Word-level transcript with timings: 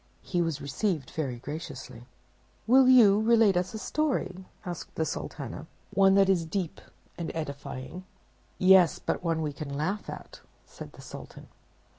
He 0.23 0.41
was 0.41 0.59
received 0.63 1.11
very 1.11 1.35
graciously. 1.37 2.07
"Will 2.65 2.89
you 2.89 3.21
relate 3.21 3.55
us 3.55 3.75
a 3.75 3.77
story?" 3.77 4.45
said 4.63 4.87
the 4.95 5.05
Sultana; 5.05 5.67
"one 5.93 6.15
that 6.15 6.27
is 6.27 6.43
deep 6.43 6.81
and 7.19 7.31
edifying." 7.35 8.03
"Yes, 8.57 8.97
but 8.97 9.23
one 9.23 9.37
that 9.37 9.43
we 9.43 9.53
can 9.53 9.69
laugh 9.71 10.09
at," 10.09 10.39
said 10.65 10.93
the 10.93 11.03
Sultan. 11.03 11.49